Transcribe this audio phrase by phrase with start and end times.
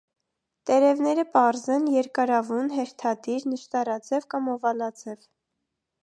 [0.67, 5.29] Տերևները պարզ են, երկարավուն, հերթադիր, նշատարձև կամ օվալաձև։